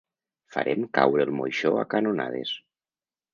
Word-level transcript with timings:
Farem 0.53 0.87
caure 0.99 1.25
el 1.27 1.33
moixó 1.41 1.73
a 1.81 1.85
canonades. 1.93 2.55